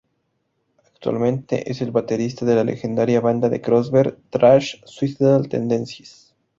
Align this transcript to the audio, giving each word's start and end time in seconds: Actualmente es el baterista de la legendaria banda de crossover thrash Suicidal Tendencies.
Actualmente 0.83 1.69
es 1.69 1.79
el 1.83 1.91
baterista 1.91 2.43
de 2.43 2.55
la 2.55 2.63
legendaria 2.63 3.21
banda 3.21 3.49
de 3.49 3.61
crossover 3.61 4.17
thrash 4.31 4.77
Suicidal 4.83 5.47
Tendencies. 5.47 6.33